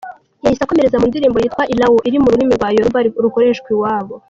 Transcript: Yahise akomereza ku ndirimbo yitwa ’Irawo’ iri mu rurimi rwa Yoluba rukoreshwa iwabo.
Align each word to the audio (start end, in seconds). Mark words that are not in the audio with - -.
Yahise 0.43 0.61
akomereza 0.63 0.99
ku 0.99 1.05
ndirimbo 1.09 1.37
yitwa 1.39 1.63
’Irawo’ 1.73 1.97
iri 2.07 2.17
mu 2.21 2.27
rurimi 2.33 2.53
rwa 2.57 2.69
Yoluba 2.75 2.99
rukoreshwa 3.25 3.69
iwabo. 3.75 4.13